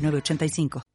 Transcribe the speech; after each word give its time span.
985. 0.00 0.89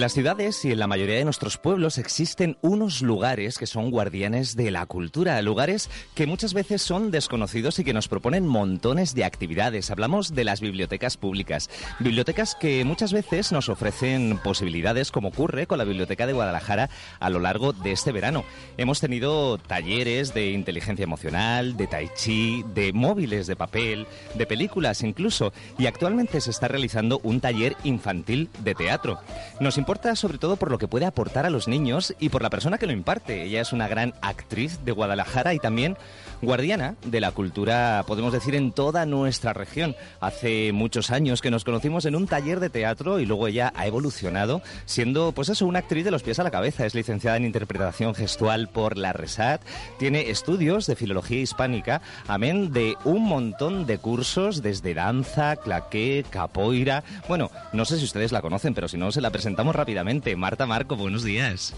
En 0.00 0.02
las 0.02 0.14
ciudades 0.14 0.64
y 0.64 0.72
en 0.72 0.78
la 0.78 0.86
mayoría 0.86 1.16
de 1.16 1.24
nuestros 1.24 1.58
pueblos 1.58 1.98
existen 1.98 2.56
unos 2.62 3.02
lugares 3.02 3.58
que 3.58 3.66
son 3.66 3.90
guardianes 3.90 4.56
de 4.56 4.70
la 4.70 4.86
cultura, 4.86 5.42
lugares 5.42 5.90
que 6.14 6.26
muchas 6.26 6.54
veces 6.54 6.80
son 6.80 7.10
desconocidos 7.10 7.78
y 7.78 7.84
que 7.84 7.92
nos 7.92 8.08
proponen 8.08 8.46
montones 8.46 9.14
de 9.14 9.24
actividades. 9.24 9.90
Hablamos 9.90 10.34
de 10.34 10.44
las 10.44 10.62
bibliotecas 10.62 11.18
públicas, 11.18 11.68
bibliotecas 11.98 12.54
que 12.54 12.82
muchas 12.86 13.12
veces 13.12 13.52
nos 13.52 13.68
ofrecen 13.68 14.38
posibilidades, 14.42 15.12
como 15.12 15.28
ocurre 15.28 15.66
con 15.66 15.76
la 15.76 15.84
Biblioteca 15.84 16.26
de 16.26 16.32
Guadalajara 16.32 16.88
a 17.18 17.28
lo 17.28 17.38
largo 17.38 17.74
de 17.74 17.92
este 17.92 18.10
verano. 18.10 18.46
Hemos 18.78 19.00
tenido 19.00 19.58
talleres 19.58 20.32
de 20.32 20.52
inteligencia 20.52 21.04
emocional, 21.04 21.76
de 21.76 21.86
tai 21.88 22.08
chi, 22.16 22.64
de 22.74 22.94
móviles 22.94 23.46
de 23.46 23.54
papel, 23.54 24.06
de 24.34 24.46
películas 24.46 25.02
incluso, 25.02 25.52
y 25.76 25.84
actualmente 25.84 26.40
se 26.40 26.52
está 26.52 26.68
realizando 26.68 27.20
un 27.22 27.42
taller 27.42 27.76
infantil 27.84 28.48
de 28.64 28.74
teatro. 28.74 29.20
Nos 29.60 29.76
importa 29.90 30.14
sobre 30.14 30.38
todo 30.38 30.54
por 30.54 30.70
lo 30.70 30.78
que 30.78 30.86
puede 30.86 31.04
aportar 31.04 31.46
a 31.46 31.50
los 31.50 31.66
niños 31.66 32.14
y 32.20 32.28
por 32.28 32.42
la 32.42 32.50
persona 32.50 32.78
que 32.78 32.86
lo 32.86 32.92
imparte. 32.92 33.42
Ella 33.42 33.60
es 33.60 33.72
una 33.72 33.88
gran 33.88 34.14
actriz 34.22 34.84
de 34.84 34.92
Guadalajara 34.92 35.52
y 35.52 35.58
también 35.58 35.96
guardiana 36.42 36.94
de 37.04 37.20
la 37.20 37.32
cultura, 37.32 38.04
podemos 38.06 38.32
decir, 38.32 38.54
en 38.54 38.72
toda 38.72 39.04
nuestra 39.04 39.52
región. 39.52 39.96
Hace 40.20 40.72
muchos 40.72 41.10
años 41.10 41.42
que 41.42 41.50
nos 41.50 41.64
conocimos 41.64 42.04
en 42.04 42.14
un 42.14 42.28
taller 42.28 42.60
de 42.60 42.70
teatro 42.70 43.18
y 43.18 43.26
luego 43.26 43.48
ella 43.48 43.72
ha 43.74 43.86
evolucionado 43.86 44.62
siendo, 44.86 45.32
pues 45.32 45.48
eso, 45.48 45.66
una 45.66 45.80
actriz 45.80 46.04
de 46.04 46.12
los 46.12 46.22
pies 46.22 46.38
a 46.38 46.44
la 46.44 46.52
cabeza. 46.52 46.86
Es 46.86 46.94
licenciada 46.94 47.36
en 47.36 47.44
interpretación 47.44 48.14
gestual 48.14 48.68
por 48.68 48.96
la 48.96 49.12
RESAT, 49.12 49.60
tiene 49.98 50.30
estudios 50.30 50.86
de 50.86 50.96
filología 50.96 51.40
hispánica, 51.40 52.00
amén 52.28 52.72
de 52.72 52.94
un 53.04 53.24
montón 53.24 53.86
de 53.86 53.98
cursos 53.98 54.62
desde 54.62 54.94
danza, 54.94 55.56
claqué, 55.56 56.24
capoeira. 56.30 57.02
Bueno, 57.28 57.50
no 57.72 57.84
sé 57.84 57.98
si 57.98 58.04
ustedes 58.04 58.30
la 58.30 58.40
conocen, 58.40 58.72
pero 58.72 58.86
si 58.86 58.96
no, 58.96 59.10
se 59.12 59.20
la 59.20 59.30
presentamos 59.30 59.74
rápidamente. 59.80 60.36
Marta 60.36 60.66
Marco, 60.66 60.94
buenos 60.94 61.24
días. 61.24 61.74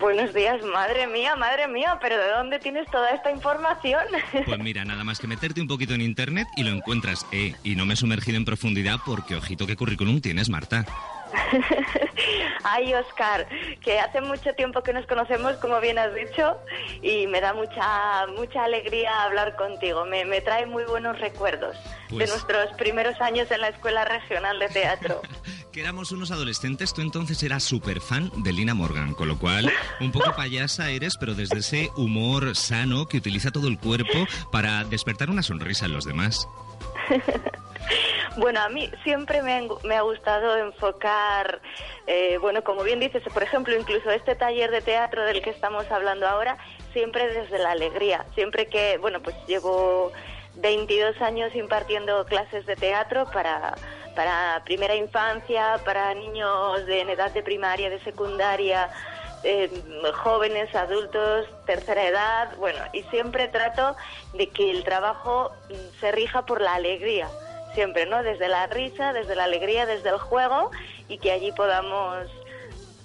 Buenos 0.00 0.34
días, 0.34 0.60
madre 0.64 1.06
mía, 1.06 1.36
madre 1.36 1.68
mía, 1.68 1.96
pero 2.00 2.16
¿de 2.18 2.28
dónde 2.30 2.58
tienes 2.58 2.90
toda 2.90 3.10
esta 3.10 3.30
información? 3.30 4.02
Pues 4.44 4.58
mira, 4.58 4.84
nada 4.84 5.04
más 5.04 5.20
que 5.20 5.28
meterte 5.28 5.60
un 5.60 5.68
poquito 5.68 5.94
en 5.94 6.00
internet 6.00 6.48
y 6.56 6.64
lo 6.64 6.70
encuentras. 6.70 7.24
Eh, 7.30 7.54
y 7.62 7.76
no 7.76 7.86
me 7.86 7.94
he 7.94 7.96
sumergido 7.96 8.36
en 8.36 8.44
profundidad 8.44 8.96
porque 9.06 9.36
ojito 9.36 9.64
qué 9.66 9.76
currículum 9.76 10.20
tienes, 10.20 10.48
Marta. 10.48 10.84
Ay, 12.64 12.94
Oscar, 12.94 13.46
que 13.80 13.98
hace 14.00 14.20
mucho 14.20 14.54
tiempo 14.54 14.82
que 14.82 14.92
nos 14.92 15.06
conocemos, 15.06 15.54
como 15.58 15.80
bien 15.80 15.98
has 15.98 16.12
dicho, 16.14 16.56
y 17.02 17.26
me 17.28 17.40
da 17.40 17.52
mucha 17.52 18.26
mucha 18.36 18.64
alegría 18.64 19.22
hablar 19.22 19.54
contigo. 19.56 20.04
Me, 20.04 20.24
me 20.24 20.40
trae 20.40 20.66
muy 20.66 20.84
buenos 20.84 21.18
recuerdos 21.20 21.76
de 22.10 22.16
Pues- 22.16 22.30
nuestros 22.30 22.72
primeros 22.76 23.20
años 23.20 23.50
en 23.52 23.60
la 23.60 23.68
Escuela 23.68 24.04
Regional 24.04 24.58
de 24.58 24.68
Teatro. 24.68 25.22
que 25.76 25.82
éramos 25.82 26.10
unos 26.10 26.30
adolescentes, 26.30 26.94
tú 26.94 27.02
entonces 27.02 27.42
eras 27.42 27.62
súper 27.62 28.00
fan 28.00 28.32
de 28.36 28.50
Lina 28.50 28.72
Morgan, 28.72 29.12
con 29.12 29.28
lo 29.28 29.38
cual 29.38 29.70
un 30.00 30.10
poco 30.10 30.34
payasa 30.34 30.88
eres, 30.88 31.18
pero 31.20 31.34
desde 31.34 31.58
ese 31.58 31.90
humor 31.98 32.56
sano 32.56 33.06
que 33.06 33.18
utiliza 33.18 33.50
todo 33.50 33.68
el 33.68 33.78
cuerpo 33.78 34.26
para 34.50 34.84
despertar 34.84 35.28
una 35.28 35.42
sonrisa 35.42 35.84
en 35.84 35.92
los 35.92 36.06
demás. 36.06 36.48
Bueno, 38.38 38.60
a 38.60 38.68
mí 38.68 38.90
siempre 39.02 39.40
me, 39.40 39.66
me 39.84 39.94
ha 39.94 40.02
gustado 40.02 40.58
enfocar, 40.58 41.62
eh, 42.06 42.36
bueno, 42.38 42.62
como 42.62 42.82
bien 42.82 43.00
dices, 43.00 43.22
por 43.32 43.42
ejemplo, 43.42 43.74
incluso 43.74 44.10
este 44.10 44.34
taller 44.34 44.70
de 44.70 44.82
teatro 44.82 45.24
del 45.24 45.40
que 45.40 45.48
estamos 45.48 45.90
hablando 45.90 46.28
ahora, 46.28 46.58
siempre 46.92 47.28
desde 47.28 47.58
la 47.58 47.70
alegría. 47.70 48.26
Siempre 48.34 48.66
que, 48.66 48.98
bueno, 48.98 49.22
pues 49.22 49.34
llevo 49.46 50.12
22 50.56 51.18
años 51.22 51.54
impartiendo 51.54 52.26
clases 52.26 52.66
de 52.66 52.76
teatro 52.76 53.24
para, 53.32 53.74
para 54.16 54.62
primera 54.64 54.96
infancia, 54.96 55.78
para 55.84 56.12
niños 56.14 56.84
de 56.86 57.02
en 57.02 57.10
edad 57.10 57.30
de 57.30 57.42
primaria, 57.42 57.90
de 57.90 58.00
secundaria, 58.00 58.90
eh, 59.44 59.70
jóvenes, 60.14 60.74
adultos, 60.74 61.46
tercera 61.66 62.02
edad, 62.04 62.56
bueno, 62.56 62.80
y 62.92 63.02
siempre 63.04 63.46
trato 63.46 63.94
de 64.32 64.48
que 64.48 64.70
el 64.70 64.82
trabajo 64.82 65.52
mm, 65.68 66.00
se 66.00 66.10
rija 66.10 66.46
por 66.46 66.60
la 66.60 66.74
alegría, 66.74 67.28
siempre, 67.74 68.06
¿no? 68.06 68.22
Desde 68.22 68.48
la 68.48 68.66
risa, 68.66 69.12
desde 69.12 69.36
la 69.36 69.44
alegría, 69.44 69.86
desde 69.86 70.08
el 70.08 70.18
juego 70.18 70.70
y 71.08 71.18
que 71.18 71.30
allí 71.30 71.52
podamos 71.52 72.26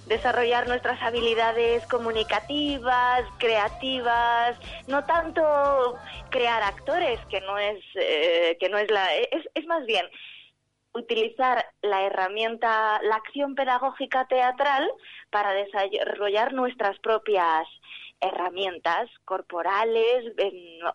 desarrollar 0.07 0.67
nuestras 0.67 1.01
habilidades 1.01 1.85
comunicativas, 1.87 3.23
creativas, 3.37 4.57
no 4.87 5.03
tanto 5.05 5.95
crear 6.29 6.63
actores, 6.63 7.19
que 7.29 7.41
no 7.41 7.57
es, 7.57 7.83
eh, 7.95 8.57
que 8.59 8.69
no 8.69 8.77
es 8.77 8.89
la, 8.89 9.13
es, 9.15 9.47
es 9.53 9.65
más 9.67 9.85
bien 9.85 10.05
utilizar 10.93 11.65
la 11.81 12.03
herramienta, 12.03 13.01
la 13.03 13.15
acción 13.15 13.55
pedagógica 13.55 14.25
teatral 14.27 14.89
para 15.29 15.53
desarrollar 15.53 16.53
nuestras 16.53 16.99
propias 16.99 17.67
herramientas 18.21 19.09
corporales, 19.25 20.33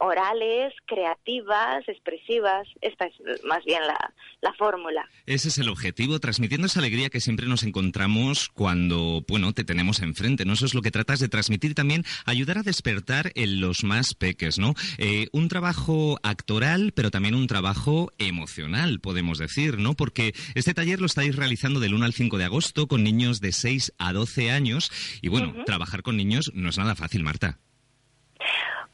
orales, 0.00 0.72
creativas, 0.87 1.87
expresivas. 1.88 2.69
Esta 2.81 3.06
es 3.06 3.44
más 3.44 3.64
bien 3.64 3.82
la, 3.87 4.14
la 4.41 4.53
fórmula. 4.54 5.09
Ese 5.26 5.48
es 5.48 5.59
el 5.59 5.69
objetivo, 5.69 6.19
transmitiendo 6.20 6.66
esa 6.66 6.81
alegría 6.81 7.10
que 7.10 7.20
siempre 7.20 7.47
nos 7.47 7.64
encontramos 7.64 8.48
cuando, 8.48 9.25
bueno, 9.28 9.53
te 9.53 9.64
tenemos 9.64 10.00
enfrente, 10.00 10.44
¿no? 10.44 10.53
Eso 10.53 10.66
es 10.66 10.75
lo 10.75 10.82
que 10.82 10.91
tratas 10.91 11.20
de 11.20 11.28
transmitir 11.28 11.75
también, 11.75 12.04
ayudar 12.25 12.59
a 12.59 12.62
despertar 12.62 13.32
en 13.34 13.60
los 13.60 13.84
más 13.84 14.14
peques, 14.14 14.58
¿no? 14.58 14.75
Eh, 14.98 15.28
un 15.32 15.48
trabajo 15.48 16.19
actoral, 16.22 16.93
pero 16.93 17.10
también 17.10 17.34
un 17.34 17.47
trabajo 17.47 18.12
emocional, 18.19 19.00
podemos 19.00 19.38
decir, 19.38 19.78
¿no? 19.78 19.94
Porque 19.94 20.34
este 20.54 20.75
taller 20.75 21.00
lo 21.00 21.06
estáis 21.06 21.34
realizando 21.34 21.81
del 21.81 21.94
1 21.94 22.04
al 22.04 22.12
5 22.12 22.38
de 22.38 22.44
agosto 22.44 22.87
con 22.87 23.03
niños 23.03 23.41
de 23.41 23.53
6 23.53 23.93
a 23.98 24.12
12 24.12 24.50
años 24.50 24.91
y, 25.22 25.28
bueno, 25.28 25.54
trabajar 25.64 26.03
con 26.03 26.16
niños 26.16 26.53
no 26.54 26.70
es 26.70 26.78
nada 26.78 26.94
fácil, 26.94 27.16
Marta. 27.22 27.59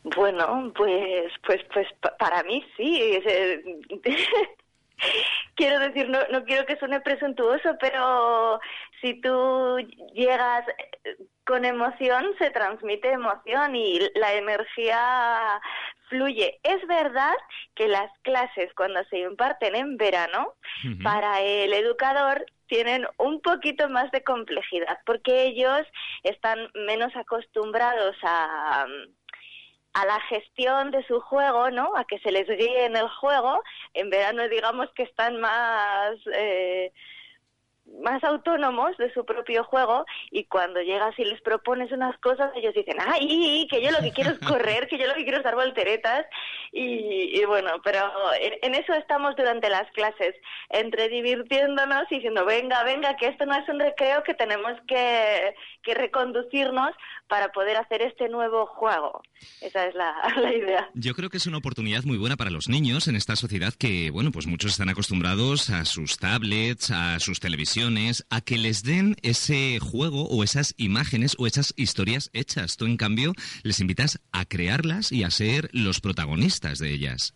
Bueno, 0.05 0.73
pues, 0.75 1.33
pues, 1.47 1.61
pues 1.73 1.87
pa- 2.01 2.17
para 2.17 2.43
mí 2.43 2.65
sí. 2.77 3.01
eh, 3.25 3.63
quiero 5.55 5.79
decir, 5.79 6.09
no, 6.09 6.19
no 6.31 6.45
quiero 6.45 6.67
que 6.67 6.77
suene 6.77 7.01
presuntuoso, 7.01 7.77
pero 7.81 8.61
si 9.01 9.21
tú 9.21 9.79
llegas 10.15 10.67
eh, 11.05 11.17
con 11.45 11.65
emoción, 11.65 12.27
se 12.39 12.51
transmite 12.51 13.11
emoción 13.13 13.77
y 13.77 13.99
la 14.17 14.35
energía 14.35 15.61
fluye. 16.09 16.61
Es 16.63 16.87
verdad 16.87 17.35
que 17.75 17.89
las 17.89 18.11
clases 18.23 18.73
cuando 18.75 19.03
se 19.05 19.21
imparten 19.21 19.75
en 19.75 19.97
verano, 19.97 20.55
para 21.03 21.41
el 21.41 21.73
educador 21.73 22.45
tienen 22.73 23.07
un 23.19 23.43
poquito 23.43 23.87
más 23.91 24.11
de 24.13 24.25
complejidad, 24.25 24.99
porque 25.05 25.43
ellos 25.43 25.83
están 26.23 26.71
menos 26.75 27.15
acostumbrados 27.15 28.17
a, 28.23 28.87
a 29.93 30.07
la 30.07 30.19
gestión 30.31 30.91
de 30.91 31.07
su 31.07 31.21
juego, 31.21 31.71
¿no? 31.71 31.95
A 31.95 32.07
que 32.07 32.19
se 32.21 32.33
les 32.33 32.49
guíe 32.49 32.87
en 32.87 32.97
el 32.97 33.11
juego. 33.11 33.63
En 33.93 34.09
verano, 34.09 34.49
digamos 34.49 34.89
que 34.95 35.03
están 35.03 35.39
más 35.39 36.17
eh, 36.35 36.93
más 38.01 38.23
autónomos 38.25 38.97
de 38.97 39.13
su 39.13 39.25
propio 39.25 39.65
juego 39.65 40.07
y 40.31 40.45
cuando 40.45 40.81
llegas 40.81 41.19
y 41.19 41.25
les 41.25 41.41
propones 41.43 41.93
unas 41.93 42.17
cosas 42.19 42.51
ellos 42.55 42.75
dicen 42.75 42.97
ay 43.01 43.67
que 43.71 43.83
yo 43.83 43.91
lo 43.91 43.99
que 43.99 44.13
quiero 44.13 44.31
es 44.31 44.39
correr 44.49 44.87
que 44.89 44.99
yo 44.99 45.07
lo 45.07 45.15
que 45.15 45.25
quiero 45.25 45.39
es 45.39 45.45
dar 45.45 45.57
volteretas 45.57 46.27
y, 46.73 47.39
y 47.39 47.45
bueno 47.45 47.81
pero 47.85 48.11
en, 48.41 48.55
en 48.63 48.75
eso 48.75 48.95
estamos 48.95 49.37
durante 49.37 49.69
las 49.69 49.91
clases 49.93 50.35
entre 50.71 51.09
divirtiéndonos 51.09 52.05
y 52.11 52.17
diciendo 52.17 52.45
venga 52.47 52.83
venga 52.83 53.17
que 53.17 53.27
esto 53.29 53.45
no 53.45 53.55
es 53.55 53.69
un 53.69 53.79
recreo 53.79 54.23
que 54.23 54.35
tenemos 54.35 54.73
que, 54.89 55.55
que 55.83 55.95
reconducirnos 55.95 56.91
para 57.29 57.53
poder 57.53 57.77
hacer 57.77 58.03
este 58.03 58.29
nuevo 58.29 58.67
juego 58.67 59.23
esa 59.61 59.87
es 59.87 59.95
la, 59.95 60.15
la 60.41 60.55
idea. 60.55 60.91
Yo 60.95 61.15
creo 61.15 61.31
que 61.31 61.37
es 61.37 61.47
una 61.47 61.59
oportunidad 61.59 62.05
muy 62.05 62.17
buena 62.17 62.37
para 62.37 62.51
los 62.51 62.69
niños 62.69 63.09
en 63.09 63.17
esta 63.17 63.37
sociedad 63.37 63.75
que, 63.75 64.11
bueno, 64.11 64.31
pues 64.31 64.47
muchos 64.47 64.73
están 64.73 64.89
acostumbrados 64.89 65.71
a 65.71 65.85
sus 65.85 66.17
tablets, 66.19 66.91
a 66.91 67.19
sus 67.21 67.41
televisiones 67.41 68.25
a 68.31 68.41
que 68.41 68.59
les 68.59 68.83
den 68.83 69.17
ese 69.23 69.79
juego 69.81 70.29
o 70.29 70.45
esas 70.45 70.75
imágenes 70.77 71.37
o 71.39 71.47
esas 71.47 71.75
historias 71.77 72.31
hechas. 72.33 72.77
Tú, 72.77 72.87
en 72.87 72.97
cambio, 72.97 73.33
les 73.63 73.81
invitas 73.81 74.21
a 74.33 74.45
crearlas 74.45 75.13
y 75.13 75.25
a 75.25 75.31
ser 75.31 75.69
los 75.73 76.01
protagonistas 76.01 76.62
de 76.79 76.91
ellas. 76.91 77.35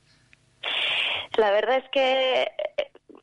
La 1.36 1.50
verdad 1.50 1.78
es 1.78 1.84
que 1.92 2.46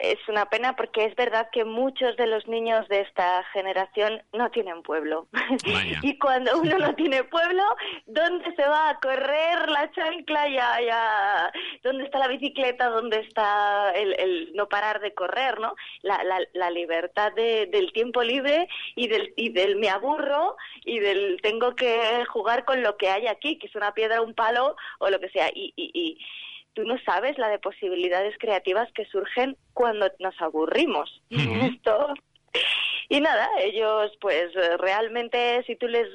es 0.03 0.19
una 0.27 0.50
pena 0.50 0.75
porque 0.75 1.05
es 1.05 1.15
verdad 1.15 1.47
que 1.50 1.63
muchos 1.63 2.17
de 2.17 2.27
los 2.27 2.45
niños 2.45 2.85
de 2.89 3.00
esta 3.00 3.41
generación 3.53 4.21
no 4.33 4.51
tienen 4.51 4.83
pueblo. 4.83 5.27
y 6.01 6.19
cuando 6.19 6.59
uno 6.59 6.77
no 6.77 6.94
tiene 6.95 7.23
pueblo, 7.23 7.63
¿dónde 8.05 8.53
se 8.53 8.67
va 8.67 8.89
a 8.89 9.00
correr 9.00 9.69
la 9.69 9.89
chancla? 9.91 10.50
Ya, 10.50 10.81
ya, 10.81 11.53
¿Dónde 11.83 12.03
está 12.03 12.19
la 12.19 12.27
bicicleta? 12.27 12.89
¿Dónde 12.89 13.19
está 13.19 13.91
el, 13.91 14.51
no 14.53 14.67
parar 14.67 15.00
de 15.00 15.13
correr? 15.13 15.57
¿no? 15.61 15.73
La, 16.01 16.19
la, 16.53 16.69
libertad 16.69 17.31
del 17.33 17.94
tiempo 17.94 18.23
libre 18.23 18.67
y 18.95 19.07
del, 19.07 19.33
y 19.38 19.50
del 19.50 19.77
me 19.77 19.89
aburro 19.89 20.57
y 20.83 21.00
del 21.00 21.39
tengo 21.41 21.75
que 21.75 22.25
jugar 22.25 22.65
con 22.65 22.81
lo 22.81 22.97
que 22.97 23.09
hay 23.09 23.27
aquí, 23.27 23.57
que 23.57 23.67
es 23.67 23.75
una 23.75 23.94
piedra, 23.94 24.21
un 24.21 24.33
palo 24.33 24.75
o 25.00 25.09
lo 25.09 25.19
que 25.21 25.29
sea. 25.29 25.50
y, 25.53 25.73
y 25.77 26.17
tú 26.73 26.83
no 26.83 26.97
sabes 27.05 27.37
la 27.37 27.49
de 27.49 27.59
posibilidades 27.59 28.35
creativas 28.39 28.91
que 28.93 29.05
surgen 29.05 29.57
cuando 29.73 30.11
nos 30.19 30.39
aburrimos. 30.41 31.21
Esto 31.29 32.13
y 33.09 33.19
nada, 33.19 33.47
ellos 33.59 34.11
pues 34.21 34.53
realmente 34.79 35.63
si 35.67 35.75
tú 35.75 35.87
les 35.87 36.07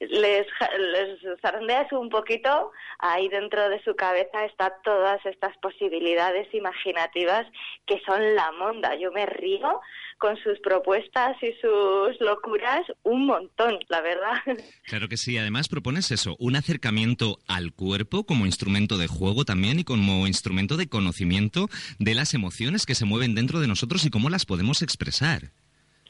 les, 0.00 0.46
les 0.78 1.40
zarandeas 1.40 1.92
un 1.92 2.08
poquito, 2.08 2.72
ahí 2.98 3.28
dentro 3.28 3.68
de 3.68 3.82
su 3.82 3.94
cabeza 3.96 4.44
están 4.44 4.72
todas 4.84 5.24
estas 5.26 5.56
posibilidades 5.58 6.52
imaginativas 6.54 7.46
que 7.86 8.00
son 8.06 8.34
la 8.34 8.52
monda. 8.52 8.94
Yo 8.94 9.10
me 9.12 9.26
río 9.26 9.80
con 10.18 10.36
sus 10.42 10.58
propuestas 10.60 11.36
y 11.42 11.52
sus 11.60 12.20
locuras 12.20 12.82
un 13.02 13.26
montón, 13.26 13.78
la 13.88 14.00
verdad. 14.00 14.36
Claro 14.86 15.08
que 15.08 15.16
sí, 15.16 15.36
además 15.36 15.68
propones 15.68 16.10
eso, 16.10 16.36
un 16.38 16.54
acercamiento 16.54 17.38
al 17.48 17.72
cuerpo 17.72 18.24
como 18.24 18.46
instrumento 18.46 18.98
de 18.98 19.08
juego 19.08 19.44
también 19.44 19.80
y 19.80 19.84
como 19.84 20.26
instrumento 20.26 20.76
de 20.76 20.88
conocimiento 20.88 21.68
de 21.98 22.14
las 22.14 22.34
emociones 22.34 22.86
que 22.86 22.94
se 22.94 23.04
mueven 23.04 23.34
dentro 23.34 23.60
de 23.60 23.66
nosotros 23.66 24.04
y 24.04 24.10
cómo 24.10 24.30
las 24.30 24.46
podemos 24.46 24.82
expresar. 24.82 25.50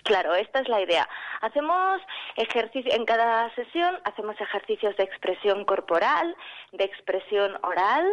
Claro, 0.07 0.37
esta 0.37 0.61
es 0.61 0.69
la 0.69 0.81
idea. 0.81 1.09
Hacemos 1.41 2.01
ejercicio 2.37 2.93
en 2.95 3.05
cada 3.05 3.53
sesión 3.57 3.99
hacemos 4.05 4.41
ejercicios 4.41 4.97
de 4.97 5.03
expresión 5.03 5.65
corporal, 5.65 6.37
de 6.71 6.85
expresión 6.85 7.59
oral, 7.65 8.07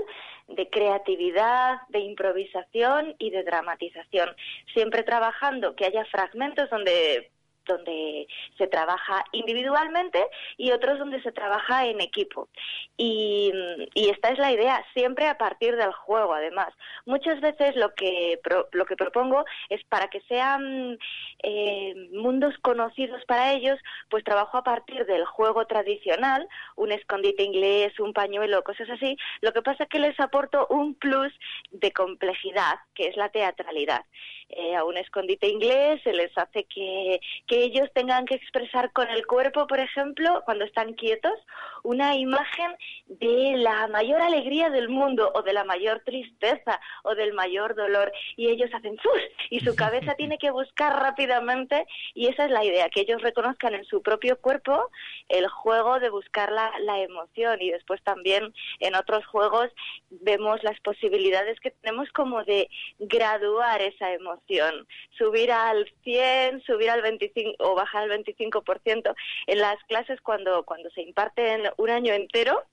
de 0.48 0.68
creatividad, 0.72 1.82
de 1.90 2.00
improvisación 2.00 3.16
y 3.20 3.30
de 3.30 3.44
dramatización, 3.44 4.36
siempre 4.74 5.04
trabajando 5.04 5.76
que 5.76 5.86
haya 5.86 6.04
fragmentos 6.06 6.68
donde 6.72 7.30
donde 7.66 8.28
se 8.58 8.68
trabaja 8.68 9.24
individualmente 9.32 10.26
y 10.58 10.72
otros 10.72 11.00
donde 11.00 11.22
se 11.22 11.32
trabaja 11.32 11.86
en 11.86 12.02
equipo. 12.02 12.50
Y, 12.98 13.52
esta 13.96 14.30
es 14.30 14.38
la 14.38 14.52
idea, 14.52 14.86
siempre 14.94 15.28
a 15.28 15.38
partir 15.38 15.76
del 15.76 15.92
juego, 15.92 16.34
además. 16.34 16.70
Muchas 17.06 17.42
veces 17.42 17.76
lo 17.76 17.94
que, 17.96 18.40
lo 18.72 18.86
que 18.86 18.96
propongo 18.96 19.44
es 19.70 19.84
para 19.86 20.08
que 20.08 20.22
sean 20.22 20.98
eh, 21.42 21.94
mundos 22.12 22.54
conocidos 22.62 23.24
para 23.26 23.54
ellos, 23.54 23.80
pues 24.10 24.24
trabajo 24.24 24.58
a 24.58 24.64
partir 24.64 25.06
del 25.06 25.26
juego 25.26 25.66
tradicional, 25.66 26.48
un 26.76 26.92
escondite 26.92 27.44
inglés, 27.44 28.00
un 28.00 28.14
pañuelo, 28.14 28.64
cosas 28.64 28.90
así. 28.90 29.18
Lo 29.42 29.52
que 29.52 29.62
pasa 29.62 29.84
es 29.84 29.90
que 29.90 30.00
les 30.00 30.20
aporto 30.20 30.68
un 30.70 30.96
plus 30.96 31.34
de 31.72 31.92
complejidad, 31.92 32.76
que 32.94 33.08
es 33.08 33.18
la 33.18 33.30
teatralidad. 33.30 34.06
Eh, 34.50 34.76
a 34.76 34.84
un 34.84 34.98
escondite 34.98 35.48
inglés 35.48 36.02
se 36.04 36.14
les 36.14 36.38
hace 36.38 36.66
que 36.66 37.20
que 37.54 37.64
ellos 37.66 37.88
tengan 37.94 38.26
que 38.26 38.34
expresar 38.34 38.92
con 38.94 39.08
el 39.12 39.28
cuerpo, 39.28 39.68
por 39.68 39.80
ejemplo, 39.80 40.42
cuando 40.44 40.66
están 40.66 40.94
quietos, 40.94 41.34
una 41.84 42.16
imagen 42.16 42.76
de 43.06 43.58
la 43.58 43.88
mayor 43.90 44.22
alegría 44.22 44.72
del 44.72 44.90
mundo 44.90 45.32
o 45.36 45.44
de 45.44 45.54
la 45.54 45.64
mayor 45.64 46.02
tristeza 46.04 46.82
o 47.04 47.14
del 47.14 47.34
mayor 47.34 47.76
dolor 47.76 48.12
y 48.38 48.48
ellos 48.48 48.72
hacen 48.74 48.98
¡fus! 48.98 49.22
y 49.52 49.60
su 49.60 49.76
cabeza 49.76 50.16
tiene 50.18 50.40
que 50.40 50.50
buscar 50.50 51.00
rápidamente 51.00 51.86
y 52.16 52.26
esa 52.28 52.46
es 52.46 52.52
la 52.52 52.66
idea, 52.66 52.90
que 52.90 53.02
ellos 53.02 53.22
reconozcan 53.22 53.76
en 53.76 53.86
su 53.86 54.02
propio 54.02 54.40
cuerpo 54.40 54.90
el 55.30 55.48
juego 55.48 56.00
de 56.00 56.10
buscar 56.10 56.52
la, 56.52 56.72
la 56.80 57.02
emoción 57.02 57.62
y 57.62 57.70
después 57.70 58.02
también 58.02 58.52
en 58.80 58.96
otros 58.96 59.28
juegos 59.28 59.70
vemos 60.10 60.64
las 60.64 60.80
posibilidades 60.80 61.60
que 61.60 61.70
tenemos 61.70 62.10
como 62.14 62.44
de 62.46 62.68
graduar 62.98 63.80
esa 63.84 64.12
emoción, 64.12 64.88
subir 65.20 65.52
al 65.52 65.88
100, 66.04 66.64
subir 66.64 66.90
al 66.90 67.04
25 67.04 67.43
o 67.60 67.76
bajar 67.76 68.10
el 68.10 68.24
25% 68.24 69.16
en 69.48 69.60
las 69.60 69.82
clases 69.86 70.22
cuando, 70.22 70.64
cuando 70.64 70.90
se 70.92 71.02
imparten 71.02 71.64
un 71.78 71.90
año 71.90 72.14
entero 72.14 72.64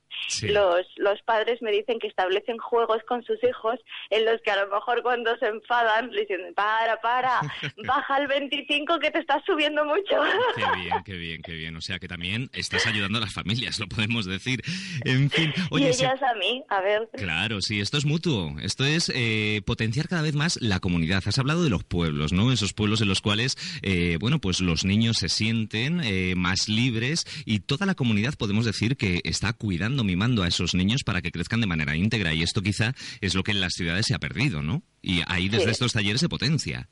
los, 0.43 0.87
los 0.97 1.21
padres 1.23 1.61
me 1.63 1.71
dicen 1.73 1.99
que 1.99 2.09
establecen 2.09 2.59
juegos 2.59 3.03
con 3.07 3.23
sus 3.25 3.43
hijos 3.45 3.79
en 4.11 4.25
los 4.25 4.41
que 4.43 4.51
a 4.51 4.65
lo 4.65 4.73
mejor 4.73 5.03
cuando 5.03 5.37
se 5.39 5.47
enfadan 5.47 6.11
le 6.11 6.23
dicen, 6.23 6.55
para, 6.55 7.01
para, 7.01 7.41
baja 7.87 8.19
el 8.19 8.27
25 8.29 8.99
que 8.99 9.11
te 9.11 9.19
estás 9.19 9.43
subiendo 9.45 9.85
mucho. 9.85 10.21
Qué 10.57 10.65
bien, 10.81 11.03
qué 11.05 11.13
bien, 11.15 11.43
qué 11.43 11.53
bien. 11.53 11.77
O 11.77 11.81
sea 11.81 11.99
que 11.99 12.09
también 12.09 12.51
estás 12.53 12.87
ayudando 12.87 13.19
a 13.19 13.23
las 13.23 13.33
familias, 13.33 13.79
lo 13.79 13.87
podemos 13.87 14.27
decir. 14.27 14.63
En 15.05 15.31
fin. 15.31 15.53
Oye, 15.71 15.87
y 15.87 15.89
ellas 15.89 16.23
a 16.23 16.35
mí, 16.35 16.63
a 16.69 16.81
ver. 16.81 17.09
Claro, 17.15 17.61
sí, 17.61 17.81
esto 17.81 17.99
es 17.99 18.05
mutuo. 18.05 18.55
Esto 18.63 18.85
es 18.85 19.11
eh, 19.15 19.63
potenciar 19.65 20.09
cada 20.09 20.23
vez 20.23 20.35
más 20.35 20.61
la 20.61 20.81
comunidad. 20.81 21.23
Has 21.27 21.39
hablado 21.39 21.65
de 21.65 21.71
los 21.71 21.85
pueblos, 21.85 22.33
¿no? 22.33 22.53
Esos 22.53 22.73
pueblos 22.73 23.01
en 23.01 23.09
los 23.09 23.21
cuales, 23.21 23.57
eh, 23.83 24.17
bueno, 24.21 24.41
pues 24.41 24.61
los 24.61 24.85
niños 24.85 25.19
se 25.19 25.29
sienten 25.29 26.01
eh, 26.03 26.35
más 26.37 26.69
libres 26.69 27.27
y 27.45 27.61
toda 27.61 27.87
la 27.87 27.95
comunidad 27.95 28.35
podemos 28.35 28.65
decir 28.65 28.97
que 28.97 29.21
está 29.25 29.53
cuidando 29.53 30.00
mimando 30.05 30.43
a 30.43 30.49
esos 30.49 30.75
niños 30.75 31.03
para 31.05 31.21
que 31.21 31.31
crezcan 31.31 31.61
de 31.61 31.67
manera 31.67 31.97
íntegra. 31.97 32.33
Y 32.33 32.43
esto 32.43 32.63
quizá 32.63 32.93
es 33.21 33.35
lo 33.35 33.43
que 33.43 33.53
en 33.53 33.61
las 33.61 33.75
ciudades 33.75 34.07
se 34.07 34.15
ha 34.15 34.19
perdido, 34.19 34.63
¿no? 34.63 34.83
Y 35.03 35.23
ahí 35.29 35.49
desde 35.49 35.71
estos 35.71 35.93
talleres 35.93 36.21
se 36.21 36.29
potencia. 36.29 36.89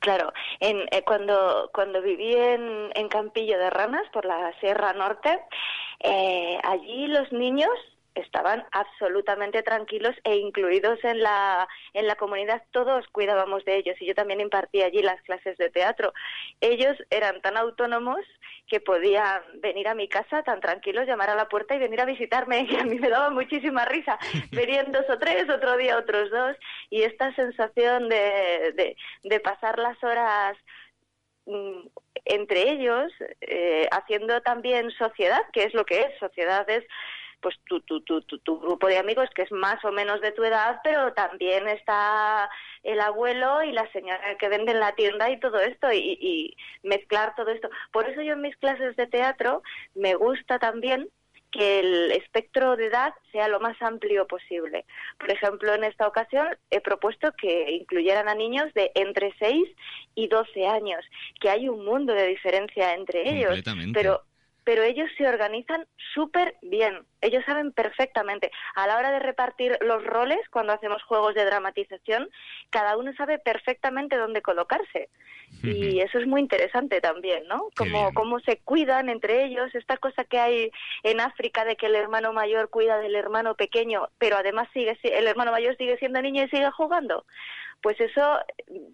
Claro, 0.00 0.32
en, 0.60 0.82
eh, 0.92 1.02
cuando, 1.04 1.70
cuando 1.72 2.02
viví 2.02 2.34
en, 2.34 2.90
en, 2.94 3.08
Campillo 3.08 3.58
de 3.58 3.70
Ranas, 3.70 4.04
por 4.12 4.24
la 4.24 4.52
Sierra 4.60 4.92
Norte, 4.92 5.40
eh, 6.00 6.58
allí 6.62 7.06
los 7.08 7.32
niños 7.32 7.70
estaban 8.16 8.64
absolutamente 8.72 9.62
tranquilos 9.62 10.14
e 10.24 10.36
incluidos 10.36 10.98
en 11.04 11.20
la, 11.20 11.68
en 11.92 12.06
la 12.06 12.16
comunidad, 12.16 12.62
todos 12.70 13.06
cuidábamos 13.08 13.64
de 13.64 13.76
ellos 13.76 13.96
y 14.00 14.06
yo 14.06 14.14
también 14.14 14.40
impartí 14.40 14.82
allí 14.82 15.02
las 15.02 15.20
clases 15.22 15.56
de 15.58 15.70
teatro. 15.70 16.12
Ellos 16.60 16.96
eran 17.10 17.40
tan 17.42 17.56
autónomos 17.56 18.20
que 18.66 18.80
podían 18.80 19.42
venir 19.60 19.88
a 19.88 19.94
mi 19.94 20.08
casa 20.08 20.42
tan 20.42 20.60
tranquilos, 20.60 21.06
llamar 21.06 21.30
a 21.30 21.36
la 21.36 21.48
puerta 21.48 21.74
y 21.74 21.78
venir 21.78 22.00
a 22.00 22.04
visitarme. 22.04 22.66
Y 22.70 22.76
a 22.76 22.84
mí 22.84 22.98
me 22.98 23.08
daba 23.08 23.30
muchísima 23.30 23.84
risa. 23.84 24.18
Venían 24.52 24.92
dos 24.92 25.04
o 25.08 25.18
tres, 25.18 25.48
otro 25.48 25.76
día 25.76 25.98
otros 25.98 26.30
dos. 26.30 26.56
Y 26.90 27.02
esta 27.02 27.34
sensación 27.34 28.08
de, 28.08 28.72
de, 28.74 28.96
de 29.22 29.40
pasar 29.40 29.78
las 29.78 30.02
horas 30.02 30.56
mm, 31.46 31.86
entre 32.24 32.70
ellos, 32.70 33.12
eh, 33.40 33.88
haciendo 33.92 34.40
también 34.42 34.90
sociedad, 34.92 35.42
que 35.52 35.64
es 35.64 35.74
lo 35.74 35.84
que 35.84 36.00
es, 36.00 36.18
sociedad 36.18 36.68
es 36.68 36.84
pues 37.46 37.60
tu, 37.68 37.80
tu, 37.82 38.00
tu, 38.00 38.20
tu, 38.22 38.58
grupo 38.58 38.88
de 38.88 38.98
amigos 38.98 39.30
que 39.32 39.42
es 39.42 39.52
más 39.52 39.84
o 39.84 39.92
menos 39.92 40.20
de 40.20 40.32
tu 40.32 40.42
edad, 40.42 40.80
pero 40.82 41.12
también 41.12 41.68
está 41.68 42.50
el 42.82 43.00
abuelo 43.00 43.62
y 43.62 43.70
la 43.70 43.88
señora 43.92 44.36
que 44.36 44.48
vende 44.48 44.72
en 44.72 44.80
la 44.80 44.96
tienda 44.96 45.30
y 45.30 45.38
todo 45.38 45.60
esto, 45.60 45.92
y, 45.92 46.18
y 46.20 46.56
mezclar 46.82 47.36
todo 47.36 47.52
esto. 47.52 47.70
Por 47.92 48.08
eso 48.08 48.20
yo 48.20 48.32
en 48.32 48.40
mis 48.40 48.56
clases 48.56 48.96
de 48.96 49.06
teatro 49.06 49.62
me 49.94 50.16
gusta 50.16 50.58
también 50.58 51.08
que 51.52 51.78
el 51.78 52.10
espectro 52.10 52.76
de 52.76 52.86
edad 52.86 53.14
sea 53.30 53.46
lo 53.46 53.60
más 53.60 53.80
amplio 53.80 54.26
posible. 54.26 54.84
Por 55.20 55.30
ejemplo, 55.30 55.72
en 55.72 55.84
esta 55.84 56.08
ocasión 56.08 56.48
he 56.72 56.80
propuesto 56.80 57.30
que 57.40 57.70
incluyeran 57.70 58.28
a 58.28 58.34
niños 58.34 58.74
de 58.74 58.90
entre 58.96 59.32
6 59.38 59.68
y 60.16 60.26
12 60.26 60.66
años, 60.66 61.04
que 61.40 61.48
hay 61.48 61.68
un 61.68 61.84
mundo 61.84 62.12
de 62.12 62.26
diferencia 62.26 62.92
entre 62.94 63.30
ellos, 63.30 63.62
pero 63.94 64.24
pero 64.66 64.82
ellos 64.82 65.08
se 65.16 65.28
organizan 65.28 65.86
súper 66.12 66.56
bien. 66.60 67.06
Ellos 67.20 67.44
saben 67.46 67.70
perfectamente. 67.70 68.50
A 68.74 68.88
la 68.88 68.98
hora 68.98 69.12
de 69.12 69.20
repartir 69.20 69.78
los 69.80 70.02
roles, 70.02 70.40
cuando 70.50 70.72
hacemos 70.72 71.04
juegos 71.04 71.36
de 71.36 71.44
dramatización, 71.44 72.28
cada 72.70 72.96
uno 72.96 73.12
sabe 73.16 73.38
perfectamente 73.38 74.16
dónde 74.16 74.42
colocarse. 74.42 75.08
Y 75.62 76.00
eso 76.00 76.18
es 76.18 76.26
muy 76.26 76.40
interesante 76.40 77.00
también, 77.00 77.46
¿no? 77.46 77.68
Como 77.76 78.12
cómo 78.12 78.40
se 78.40 78.58
cuidan 78.58 79.08
entre 79.08 79.44
ellos, 79.44 79.72
esta 79.72 79.98
cosa 79.98 80.24
que 80.24 80.40
hay 80.40 80.72
en 81.04 81.20
África 81.20 81.64
de 81.64 81.76
que 81.76 81.86
el 81.86 81.94
hermano 81.94 82.32
mayor 82.32 82.68
cuida 82.68 82.98
del 82.98 83.14
hermano 83.14 83.54
pequeño, 83.54 84.08
pero 84.18 84.36
además 84.36 84.68
sigue 84.72 84.98
el 85.04 85.28
hermano 85.28 85.52
mayor 85.52 85.76
sigue 85.76 85.96
siendo 85.98 86.20
niño 86.20 86.42
y 86.42 86.48
sigue 86.48 86.70
jugando. 86.72 87.24
Pues 87.82 88.00
eso, 88.00 88.38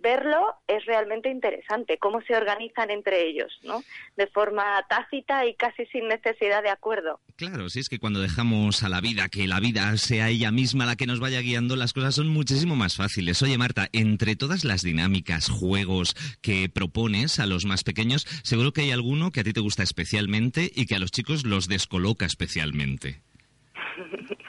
verlo 0.01 0.55
es 0.67 0.85
realmente 0.85 1.31
interesante, 1.31 1.99
cómo 1.99 2.21
se 2.23 2.37
organizan 2.37 2.91
entre 2.91 3.27
ellos, 3.27 3.59
¿no? 3.63 3.83
De 4.17 4.27
forma 4.27 4.85
tácita 4.89 5.47
y 5.47 5.55
casi 5.55 5.87
sin 5.87 6.09
necesidad 6.09 6.63
de 6.63 6.71
acuerdo. 6.71 7.21
Claro, 7.37 7.69
si 7.69 7.81
es 7.81 7.89
que 7.89 7.99
cuando 7.99 8.21
dejamos 8.21 8.83
a 8.83 8.89
la 8.89 9.01
vida, 9.01 9.29
que 9.29 9.47
la 9.47 9.61
vida 9.61 9.97
sea 9.97 10.29
ella 10.29 10.51
misma 10.51 10.87
la 10.87 10.97
que 10.97 11.07
nos 11.07 11.21
vaya 11.21 11.41
guiando, 11.41 11.77
las 11.77 11.93
cosas 11.93 12.15
son 12.15 12.29
muchísimo 12.29 12.77
más 12.77 12.97
fáciles. 12.97 13.43
Oye, 13.43 13.59
Marta, 13.59 13.89
entre 13.93 14.37
todas 14.37 14.65
las 14.65 14.83
dinámicas, 14.83 15.49
juegos 15.49 16.15
que 16.43 16.69
propones 16.69 17.39
a 17.39 17.47
los 17.47 17.65
más 17.65 17.85
pequeños, 17.85 18.27
seguro 18.43 18.73
que 18.73 18.83
hay 18.83 18.91
alguno 18.91 19.31
que 19.31 19.41
a 19.41 19.45
ti 19.45 19.53
te 19.53 19.61
gusta 19.61 19.83
especialmente 19.83 20.71
y 20.75 20.87
que 20.87 20.97
a 20.97 20.99
los 20.99 21.11
chicos 21.11 21.45
los 21.45 21.69
descoloca 21.69 22.27
especialmente. 22.27 23.23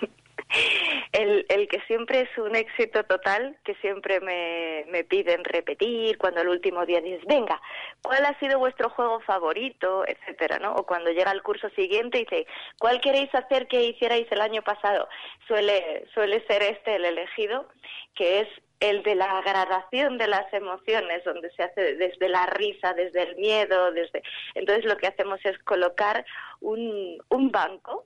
El, 1.24 1.68
que 1.68 1.80
siempre 1.88 2.22
es 2.22 2.38
un 2.38 2.56
éxito 2.56 3.04
total, 3.06 3.58
que 3.64 3.76
siempre 3.76 4.20
me, 4.20 4.86
me, 4.90 5.04
piden 5.04 5.44
repetir, 5.44 6.18
cuando 6.18 6.42
el 6.42 6.50
último 6.50 6.86
día 6.86 7.02
dices, 7.02 7.26
venga, 7.26 7.62
¿cuál 8.02 8.26
ha 8.26 8.38
sido 8.40 8.60
vuestro 8.60 8.90
juego 8.90 9.20
favorito? 9.22 10.04
etcétera, 10.08 10.60
¿no? 10.60 10.74
O 10.74 10.86
cuando 10.86 11.12
llega 11.12 11.32
el 11.32 11.42
curso 11.42 11.70
siguiente 11.70 12.18
y 12.20 12.24
dice, 12.24 12.48
¿cuál 12.80 13.00
queréis 13.00 13.34
hacer 13.34 13.68
que 13.68 13.84
hicierais 13.84 14.30
el 14.32 14.42
año 14.42 14.62
pasado? 14.62 15.08
Suele, 15.48 16.06
suele 16.14 16.46
ser 16.48 16.64
este 16.64 16.96
el 16.96 17.06
elegido, 17.06 17.68
que 18.16 18.42
es 18.42 18.48
el 18.80 19.02
de 19.04 19.16
la 19.16 19.42
gradación 19.42 20.18
de 20.18 20.28
las 20.28 20.52
emociones, 20.54 21.24
donde 21.24 21.50
se 21.52 21.64
hace 21.64 21.96
desde 21.96 22.28
la 22.28 22.46
risa, 22.48 22.94
desde 22.94 23.24
el 23.24 23.38
miedo, 23.38 23.94
desde... 23.94 24.22
Entonces 24.56 24.84
lo 24.84 24.98
que 24.98 25.08
hacemos 25.08 25.40
es 25.46 25.58
colocar 25.60 26.26
un, 26.60 27.18
un 27.30 27.52
banco 27.52 28.06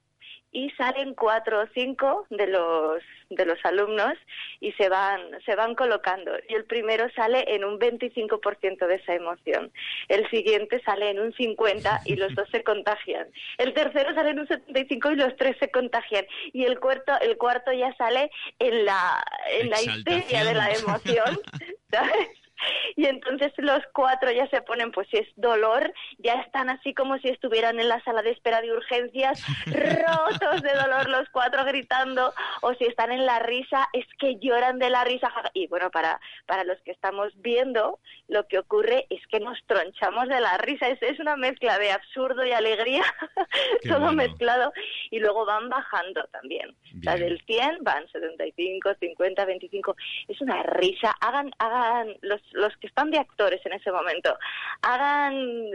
y 0.57 0.71
salen 0.71 1.13
cuatro 1.13 1.61
o 1.61 1.67
cinco 1.75 2.25
de 2.31 2.47
los 2.47 3.03
de 3.29 3.45
los 3.45 3.63
alumnos 3.63 4.13
y 4.59 4.71
se 4.71 4.89
van 4.89 5.21
se 5.45 5.55
van 5.55 5.75
colocando. 5.75 6.31
Y 6.49 6.55
el 6.55 6.65
primero 6.65 7.05
sale 7.15 7.45
en 7.53 7.63
un 7.63 7.77
25% 7.77 8.87
de 8.87 8.95
esa 8.95 9.13
emoción. 9.13 9.71
El 10.07 10.27
siguiente 10.31 10.81
sale 10.83 11.11
en 11.11 11.19
un 11.19 11.31
50 11.33 12.01
y 12.05 12.15
los 12.15 12.33
dos 12.33 12.49
se 12.49 12.63
contagian. 12.63 13.27
El 13.59 13.75
tercero 13.75 14.15
sale 14.15 14.31
en 14.31 14.39
un 14.39 14.47
75 14.47 15.11
y 15.11 15.15
los 15.17 15.35
tres 15.35 15.55
se 15.59 15.69
contagian. 15.69 16.25
Y 16.53 16.63
el 16.63 16.79
cuarto 16.79 17.13
el 17.21 17.37
cuarto 17.37 17.71
ya 17.71 17.93
sale 17.95 18.31
en 18.57 18.83
la 18.83 19.23
en 19.59 19.69
la 19.69 19.79
histeria 19.79 20.43
de 20.43 20.55
la 20.55 20.71
emoción 20.71 21.39
¿sabes? 21.91 22.29
Y 22.97 23.05
entonces 23.05 23.53
los 23.57 23.83
cuatro 23.93 24.31
ya 24.31 24.49
se 24.49 24.63
ponen, 24.63 24.91
pues 24.91 25.07
si 25.09 25.17
es 25.17 25.27
dolor, 25.35 25.93
ya 26.17 26.33
están 26.41 26.69
así 26.71 26.95
como 26.95 27.19
si 27.19 27.29
estuvieran 27.29 27.79
en 27.79 27.89
la 27.89 28.03
sala 28.03 28.23
de 28.23 28.31
espera 28.31 28.59
de 28.59 28.71
urgencias, 28.71 29.39
rotos 29.67 30.63
de 30.63 30.73
dolor 30.73 31.07
los 31.07 31.29
cuatro 31.29 31.63
gritando, 31.63 32.33
o 32.61 32.73
si 32.73 32.85
están 32.85 33.11
en 33.11 33.27
la 33.27 33.37
risa, 33.37 33.87
es 33.93 34.05
que 34.17 34.37
lloran 34.39 34.79
de 34.79 34.89
la 34.89 35.03
risa. 35.03 35.31
Y 35.53 35.67
bueno, 35.67 35.91
para, 35.91 36.19
para 36.47 36.63
los 36.63 36.79
que 36.81 36.89
estamos 36.89 37.31
viendo, 37.35 37.99
lo 38.27 38.47
que 38.47 38.57
ocurre 38.57 39.05
es 39.11 39.21
que 39.27 39.39
nos 39.39 39.63
tronchamos 39.67 40.27
de 40.27 40.41
la 40.41 40.57
risa, 40.57 40.87
es, 40.87 40.99
es 41.03 41.19
una 41.19 41.37
mezcla 41.37 41.77
de 41.77 41.91
absurdo 41.91 42.43
y 42.45 42.51
alegría, 42.51 43.03
todo 43.87 44.11
mezclado, 44.11 44.73
y 45.11 45.19
luego 45.19 45.45
van 45.45 45.69
bajando 45.69 46.23
también. 46.31 46.75
O 46.99 47.03
sea, 47.03 47.15
del 47.15 47.41
100 47.45 47.79
van 47.81 48.07
75, 48.11 48.95
50, 48.99 49.45
25, 49.45 49.95
es 50.27 50.41
una 50.41 50.63
risa, 50.63 51.11
hagan, 51.21 51.51
hagan 51.59 52.15
los 52.21 52.41
los 52.53 52.75
que 52.77 52.87
están 52.87 53.11
de 53.11 53.19
actores 53.19 53.65
en 53.65 53.73
ese 53.73 53.91
momento 53.91 54.37
hagan 54.81 55.33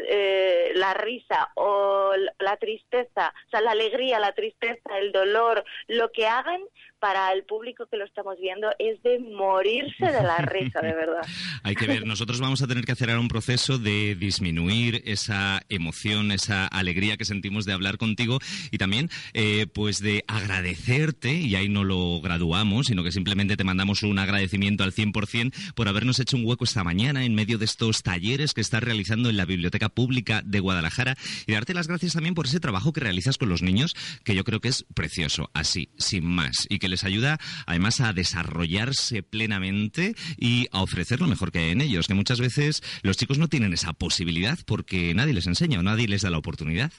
eh, 0.09 0.73
la 0.75 0.95
risa 0.95 1.51
o 1.55 2.12
la 2.39 2.57
tristeza, 2.57 3.33
o 3.47 3.51
sea, 3.51 3.61
la 3.61 3.73
alegría, 3.73 4.19
la 4.19 4.33
tristeza, 4.33 4.99
el 4.99 5.12
dolor, 5.12 5.65
lo 5.89 6.11
que 6.12 6.27
hagan 6.27 6.61
para 7.03 7.33
el 7.33 7.43
público 7.43 7.87
que 7.91 7.97
lo 7.97 8.05
estamos 8.05 8.39
viendo 8.41 8.69
es 8.79 9.03
de 9.03 9.19
morirse 9.19 10.07
de 10.07 10.23
la 10.23 10.37
risa, 10.37 10.81
de 10.81 10.95
verdad. 10.95 11.23
Hay 11.65 11.75
que 11.75 11.89
ver, 11.89 12.07
nosotros 12.07 12.41
vamos 12.41 12.63
a 12.63 12.69
tener 12.69 12.85
que 12.85 12.93
hacer 12.93 13.11
ahora 13.11 13.19
un 13.19 13.27
proceso 13.27 13.77
de 13.77 14.15
disminuir 14.15 15.03
esa 15.05 15.63
emoción, 15.69 16.31
esa 16.31 16.69
alegría 16.69 17.17
que 17.17 17.25
sentimos 17.25 17.65
de 17.65 17.73
hablar 17.73 17.99
contigo 17.99 18.39
y 18.71 18.79
también 18.79 19.11
eh, 19.35 19.67
pues 19.75 19.99
de 20.01 20.23
agradecerte, 20.29 21.35
y 21.35 21.57
ahí 21.57 21.69
no 21.69 21.83
lo 21.83 22.21
graduamos, 22.21 22.87
sino 22.87 23.03
que 23.03 23.11
simplemente 23.11 23.57
te 23.57 23.65
mandamos 23.65 24.05
un 24.05 24.21
agradecimiento 24.21 24.85
al 24.85 24.93
100% 24.93 25.75
por 25.75 25.89
habernos 25.89 26.21
hecho 26.21 26.37
un 26.37 26.47
hueco 26.47 26.63
esta 26.63 26.85
mañana 26.85 27.25
en 27.25 27.35
medio 27.35 27.59
de 27.59 27.65
estos 27.65 28.05
talleres 28.05 28.55
que 28.55 28.61
estás 28.61 28.81
realizando 28.81 29.29
en 29.29 29.37
la 29.37 29.45
Biblioteca 29.45 29.89
Pública 29.89 30.41
de 30.45 30.61
Guadalajara 30.61 31.17
y 31.49 31.53
darte 31.53 31.75
las 31.75 31.89
gracias 31.89 32.13
también 32.13 32.37
por 32.37 32.47
ese 32.47 32.61
trabajo 32.61 32.93
que 32.93 33.01
realizas 33.01 33.39
con 33.39 33.49
los 33.49 33.61
niños, 33.61 33.97
que 34.23 34.37
yo 34.37 34.45
creo 34.45 34.61
que 34.61 34.69
es 34.69 34.85
precioso, 34.95 35.51
así, 35.53 35.89
sin 35.99 36.27
más, 36.27 36.69
y 36.69 36.79
que 36.79 36.92
les 36.93 37.05
ayuda 37.05 37.41
además 37.67 38.01
a 38.01 38.13
desarrollarse 38.13 39.23
plenamente 39.23 40.15
y 40.39 40.69
a 40.71 40.83
ofrecer 40.83 41.21
lo 41.21 41.27
mejor 41.27 41.51
que 41.51 41.59
hay 41.59 41.71
en 41.71 41.81
ellos, 41.81 42.07
que 42.07 42.15
muchas 42.15 42.39
veces 42.39 42.83
los 43.03 43.17
chicos 43.17 43.39
no 43.39 43.49
tienen 43.49 43.73
esa 43.73 43.93
posibilidad 43.93 44.59
porque 44.67 45.15
nadie 45.15 45.35
les 45.35 45.47
enseña 45.47 45.81
o 45.81 45.83
nadie 45.83 46.07
les 46.07 46.23
da 46.23 46.31
la 46.31 46.39
oportunidad. 46.39 46.93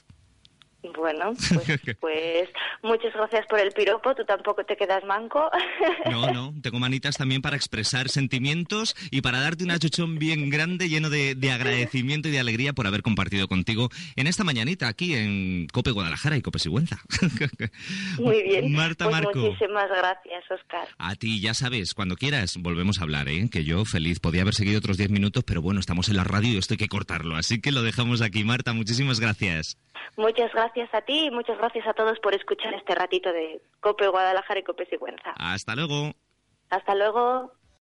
Bueno, 0.96 1.34
pues, 1.54 1.98
pues, 2.00 2.50
muchas 2.82 3.14
gracias 3.14 3.46
por 3.48 3.60
el 3.60 3.72
piropo, 3.72 4.14
tú 4.16 4.26
tampoco 4.26 4.64
te 4.66 4.76
quedas 4.76 5.04
manco. 5.06 5.50
No, 6.10 6.32
no, 6.32 6.54
tengo 6.62 6.80
manitas 6.80 7.18
también 7.18 7.42
para 7.42 7.56
expresar 7.56 8.10
sentimientos 8.10 8.96
y 9.10 9.22
para 9.22 9.40
darte 9.40 9.64
un 9.64 9.72
achuchón 9.72 10.20
bien 10.20 10.50
grande, 10.50 10.90
lleno 10.90 11.10
de, 11.10 11.36
agradecimiento 11.52 12.28
y 12.28 12.32
de 12.32 12.40
alegría 12.40 12.74
por 12.74 12.88
haber 12.88 13.02
compartido 13.02 13.48
contigo 13.48 13.90
en 14.16 14.28
esta 14.28 14.44
mañanita 14.44 14.88
aquí 14.88 15.16
en 15.16 15.68
Cope 15.72 15.92
Guadalajara 15.92 16.38
y 16.38 16.42
Cope 16.42 16.60
Sigüenza. 16.60 16.98
Muy 18.20 18.44
bien. 18.44 18.74
Marta 18.74 19.06
pues 19.06 19.16
Marco. 19.22 19.40
Muchísimas 19.40 19.90
gracias, 19.90 20.52
Oscar. 20.52 20.88
A 20.98 21.16
ti, 21.16 21.42
ya 21.42 21.54
sabes, 21.54 21.94
cuando 21.94 22.16
quieras 22.16 22.58
volvemos 22.58 23.00
a 23.00 23.04
hablar, 23.04 23.28
¿eh? 23.30 23.50
que 23.52 23.64
yo 23.64 23.86
feliz, 23.86 24.20
podía 24.20 24.42
haber 24.42 24.54
seguido 24.54 24.80
otros 24.80 24.98
diez 24.98 25.10
minutos, 25.10 25.44
pero 25.46 25.62
bueno, 25.62 25.80
estamos 25.80 26.10
en 26.10 26.18
la 26.18 26.24
radio 26.24 26.54
y 26.54 26.58
esto 26.58 26.74
hay 26.74 26.78
que 26.78 26.88
cortarlo, 26.88 27.36
así 27.36 27.62
que 27.62 27.72
lo 27.72 27.82
dejamos 27.82 28.22
aquí. 28.22 28.44
Marta, 28.44 28.74
muchísimas 28.74 29.20
gracias. 29.20 29.78
Muchas 30.18 30.54
gracias 30.74 30.94
a 30.94 31.06
ti 31.06 31.26
y 31.26 31.32
muchas 31.32 31.58
gracias 31.58 31.86
a 31.88 31.94
todos 31.94 32.20
por 32.20 32.34
escuchar 32.34 32.74
este 32.74 32.96
ratito 32.96 33.32
de 33.32 33.62
Cope 33.80 34.08
Guadalajara 34.08 34.60
y 34.60 34.64
Cope 34.64 34.86
Sigüenza. 34.88 35.34
Hasta 35.38 35.76
luego. 35.76 36.14
Hasta 36.70 36.96
luego. 36.96 37.54